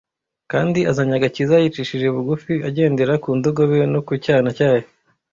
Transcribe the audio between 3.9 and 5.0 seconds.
no ku cyana cyayo."